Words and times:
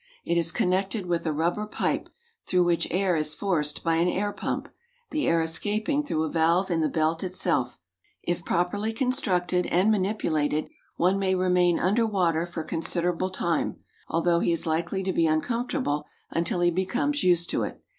It 0.25 0.35
is 0.35 0.51
connected 0.51 1.05
with 1.05 1.27
a 1.27 1.31
rubber 1.31 1.67
pipe, 1.67 2.09
through 2.47 2.63
which 2.63 2.87
air 2.89 3.15
is 3.15 3.35
forced 3.35 3.83
by 3.83 3.97
an 3.97 4.07
air 4.07 4.33
pump, 4.33 4.67
the 5.11 5.27
air 5.27 5.41
escaping 5.41 6.03
through 6.03 6.23
a 6.23 6.29
valve 6.31 6.71
in 6.71 6.81
the 6.81 6.89
belt 6.89 7.23
itself. 7.23 7.77
If 8.23 8.43
properly 8.43 8.93
constructed 8.93 9.67
and 9.67 9.91
manipulated, 9.91 10.69
one 10.95 11.19
may 11.19 11.35
remain 11.35 11.77
under 11.77 12.07
water 12.07 12.47
for 12.47 12.63
considerable 12.63 13.29
time, 13.29 13.75
although 14.07 14.39
he 14.39 14.51
is 14.51 14.65
likely 14.65 15.03
to 15.03 15.13
be 15.13 15.27
uncomfortable 15.27 16.07
until 16.31 16.61
he 16.61 16.71
becomes 16.71 17.23
used 17.23 17.51
to 17.51 17.61
it. 17.61 17.79